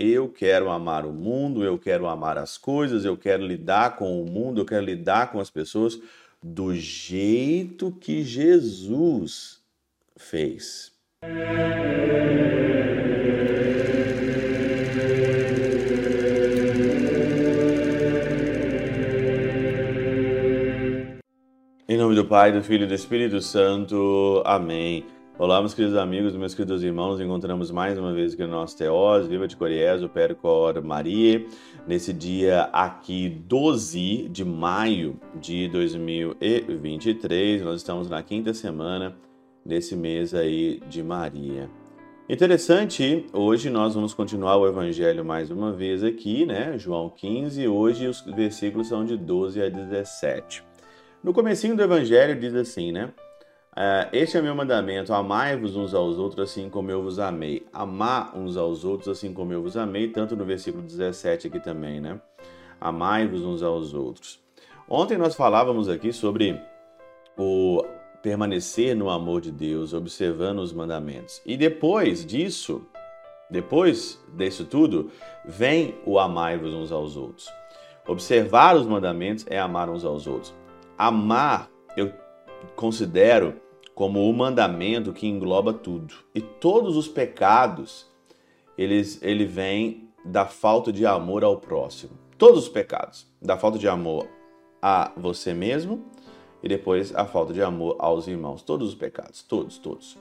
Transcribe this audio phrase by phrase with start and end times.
[0.00, 4.30] Eu quero amar o mundo, eu quero amar as coisas, eu quero lidar com o
[4.30, 6.00] mundo, eu quero lidar com as pessoas
[6.40, 9.60] do jeito que Jesus
[10.16, 10.92] fez.
[21.88, 24.44] Em nome do Pai, do Filho e do Espírito Santo.
[24.46, 25.17] Amém.
[25.38, 28.76] Olá, meus queridos amigos, meus queridos irmãos, nos encontramos mais uma vez aqui no nosso
[28.76, 31.46] Teós, Viva de Coriés, o Percor Maria,
[31.86, 39.16] nesse dia aqui 12 de maio de 2023, nós estamos na quinta semana
[39.64, 41.70] desse mês aí de Maria.
[42.28, 46.76] Interessante, hoje nós vamos continuar o Evangelho mais uma vez aqui, né?
[46.76, 50.64] João 15, hoje os versículos são de 12 a 17.
[51.22, 53.12] No comecinho do Evangelho diz assim, né?
[53.80, 57.64] É, este é meu mandamento, amai-vos uns aos outros assim como eu vos amei.
[57.72, 62.00] Amar uns aos outros assim como eu vos amei, tanto no versículo 17 aqui também,
[62.00, 62.20] né?
[62.80, 64.40] Amai-vos uns aos outros.
[64.88, 66.60] Ontem nós falávamos aqui sobre
[67.36, 67.84] o
[68.20, 71.40] permanecer no amor de Deus, observando os mandamentos.
[71.46, 72.84] E depois disso,
[73.48, 75.08] depois disso tudo,
[75.44, 77.48] vem o amai-vos uns aos outros.
[78.08, 80.52] Observar os mandamentos é amar uns aos outros.
[80.98, 82.12] Amar, eu
[82.74, 83.54] considero
[83.98, 86.14] como o mandamento que engloba tudo.
[86.32, 88.06] E todos os pecados,
[88.78, 92.12] eles, ele vem da falta de amor ao próximo.
[92.38, 94.28] Todos os pecados, da falta de amor
[94.80, 96.04] a você mesmo
[96.62, 98.62] e depois a falta de amor aos irmãos.
[98.62, 100.16] Todos os pecados, todos, todos.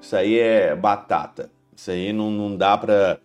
[0.00, 1.50] Isso aí é batata.
[1.74, 3.18] Isso aí não, não dá para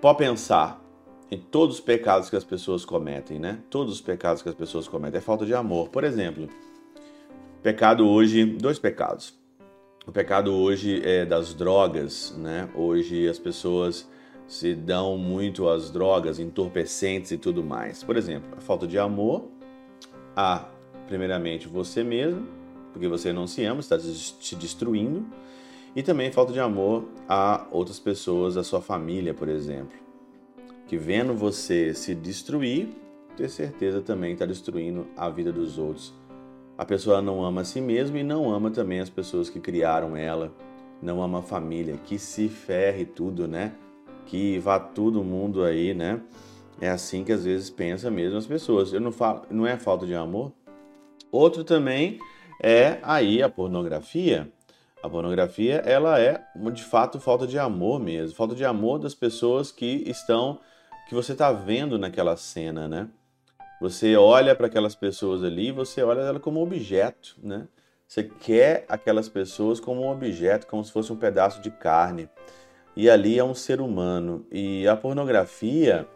[0.00, 0.82] pode pensar
[1.30, 3.58] em todos os pecados que as pessoas cometem, né?
[3.68, 5.18] Todos os pecados que as pessoas cometem.
[5.18, 5.90] É falta de amor.
[5.90, 6.48] Por exemplo,
[7.62, 9.34] pecado hoje, dois pecados.
[10.06, 12.68] O pecado hoje é das drogas, né?
[12.74, 14.08] Hoje as pessoas
[14.46, 18.02] se dão muito às drogas, entorpecentes e tudo mais.
[18.02, 19.48] Por exemplo, a falta de amor,
[20.36, 20.66] a
[21.06, 22.46] primeiramente você mesmo,
[22.92, 25.24] porque você não se ama, está se destruindo,
[25.94, 30.02] e também falta de amor a outras pessoas, a sua família, por exemplo
[30.92, 32.86] que vendo você se destruir,
[33.34, 36.12] ter certeza também está destruindo a vida dos outros.
[36.82, 40.16] A pessoa não ama a si mesma e não ama também as pessoas que criaram
[40.16, 40.52] ela,
[41.00, 43.70] não ama a família, que se ferre tudo, né?
[44.26, 46.20] Que vá todo mundo aí, né?
[46.80, 48.92] É assim que às vezes pensa mesmo as pessoas.
[48.92, 50.52] Eu não falo, não é falta de amor.
[51.30, 52.18] Outro também
[52.60, 54.50] é aí a pornografia.
[55.00, 59.70] A pornografia, ela é de fato falta de amor mesmo, falta de amor das pessoas
[59.70, 60.58] que estão
[61.08, 63.08] que você está vendo naquela cena, né?
[63.82, 67.66] Você olha para aquelas pessoas ali, você olha ela como objeto, né?
[68.06, 72.28] Você quer aquelas pessoas como um objeto, como se fosse um pedaço de carne.
[72.94, 74.46] E ali é um ser humano.
[74.52, 76.06] E a pornografia,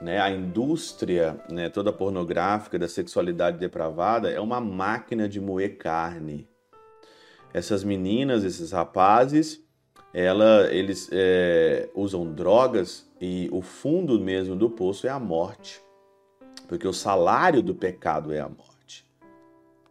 [0.00, 6.48] né, a indústria né, toda pornográfica da sexualidade depravada é uma máquina de moer carne.
[7.54, 9.64] Essas meninas, esses rapazes,
[10.12, 15.80] ela, eles é, usam drogas e o fundo mesmo do poço é a morte.
[16.68, 19.06] Porque o salário do pecado é a morte.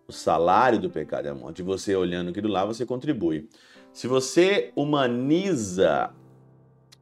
[0.07, 1.59] O salário do pecado é a morte.
[1.59, 3.47] E você olhando aquilo lá, você contribui.
[3.93, 6.11] Se você humaniza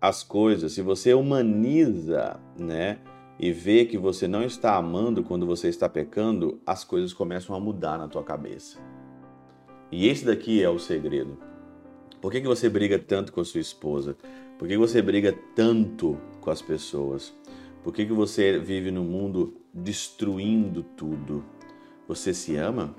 [0.01, 2.99] as coisas, se você humaniza, né,
[3.39, 7.59] e vê que você não está amando quando você está pecando, as coisas começam a
[7.59, 8.77] mudar na tua cabeça.
[9.91, 11.37] E esse daqui é o segredo.
[12.21, 14.17] Por que, que você briga tanto com a sua esposa?
[14.57, 17.33] Por que você briga tanto com as pessoas?
[17.83, 21.43] Por que, que você vive no mundo destruindo tudo?
[22.07, 22.95] Você se ama?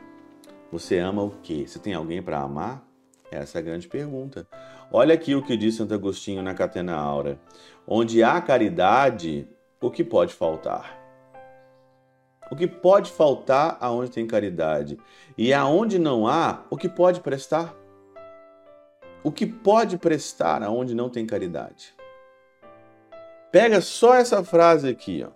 [0.72, 1.64] Você ama o quê?
[1.66, 2.86] Você tem alguém para amar?
[3.30, 4.46] Essa é a grande pergunta.
[4.92, 7.38] Olha aqui o que diz Santo Agostinho na Catena Aura.
[7.86, 9.48] Onde há caridade,
[9.80, 10.98] o que pode faltar?
[12.50, 14.98] O que pode faltar aonde tem caridade?
[15.38, 17.80] E aonde não há, o que pode prestar?
[19.22, 21.94] o que pode prestar aonde não tem caridade.
[23.50, 25.30] Pega só essa frase aqui, ó.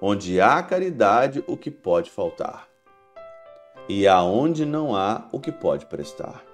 [0.00, 2.68] Onde há caridade, o que pode faltar?
[3.88, 6.44] E aonde não há, o que pode prestar?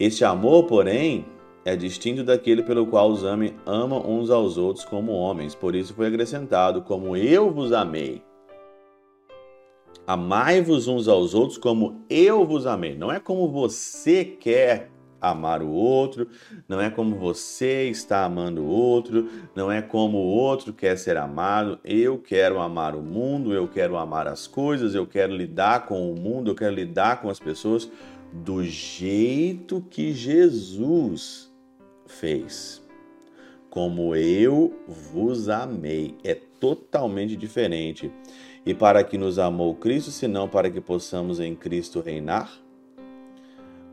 [0.00, 1.26] Este amor, porém,
[1.66, 5.54] é distinto daquele pelo qual os homens amam uns aos outros como homens.
[5.54, 8.22] Por isso foi acrescentado: como eu vos amei.
[10.06, 12.96] Amai-vos uns aos outros como eu vos amei.
[12.96, 14.90] Não é como você quer
[15.20, 16.28] amar o outro,
[16.68, 21.16] não é como você está amando o outro, não é como o outro quer ser
[21.16, 21.78] amado.
[21.84, 26.18] Eu quero amar o mundo, eu quero amar as coisas, eu quero lidar com o
[26.18, 27.90] mundo, eu quero lidar com as pessoas
[28.32, 31.52] do jeito que Jesus
[32.06, 32.84] fez.
[33.76, 36.14] como eu vos amei.
[36.24, 38.10] É totalmente diferente.
[38.64, 42.65] E para que nos amou Cristo, senão para que possamos em Cristo reinar?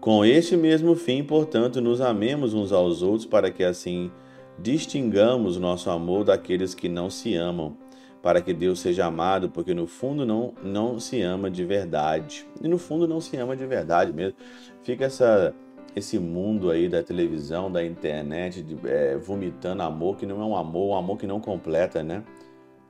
[0.04, 4.12] Com este mesmo fim, portanto, nos amemos uns aos outros, para que assim
[4.60, 7.78] distingamos nosso amor daqueles que não se amam,
[8.22, 12.46] para que Deus seja amado, porque no fundo não, não se ama de verdade.
[12.62, 14.36] E no fundo não se ama de verdade mesmo.
[14.82, 15.56] Fica essa,
[15.96, 20.58] esse mundo aí da televisão, da internet, de, é, vomitando amor que não é um
[20.58, 22.26] amor, um amor que não completa, né?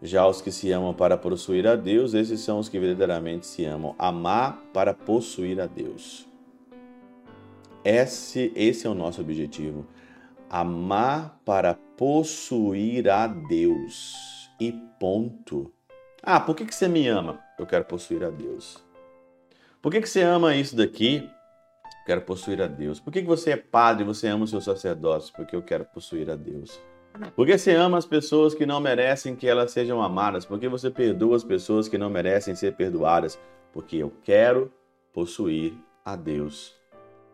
[0.01, 3.63] Já os que se amam para possuir a Deus, esses são os que verdadeiramente se
[3.65, 3.93] amam.
[3.99, 6.32] Amar para possuir a Deus.
[7.83, 9.85] Esse, esse é o nosso objetivo.
[10.49, 14.49] Amar para possuir a Deus.
[14.59, 15.73] E ponto.
[16.21, 17.39] Ah, por que, que você me ama?
[17.59, 18.81] Eu quero possuir a Deus.
[19.81, 21.17] Por que, que você ama isso daqui?
[21.83, 23.01] Eu quero possuir a Deus.
[23.01, 25.33] Por que, que você é padre e você ama o seu sacerdócio?
[25.35, 26.79] Porque eu quero possuir a Deus.
[27.35, 30.45] Por que você ama as pessoas que não merecem que elas sejam amadas?
[30.45, 33.37] Por que você perdoa as pessoas que não merecem ser perdoadas?
[33.71, 34.71] Porque eu quero
[35.11, 35.73] possuir
[36.05, 36.73] a Deus.